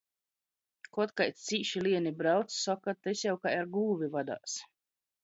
[0.97, 4.57] Kod kaids cīši lieni brauc, soka: "Tys jau kai ar gūvi vadās."